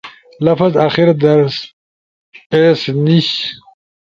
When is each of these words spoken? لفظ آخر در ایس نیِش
لفظ 0.45 0.77
آخر 0.77 1.13
در 1.21 1.39
ایس 2.53 2.81
نیِش 2.89 3.29